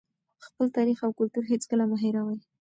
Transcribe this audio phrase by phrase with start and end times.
[0.45, 2.37] خپل تاریخ او کلتور هېڅکله مه هېروئ.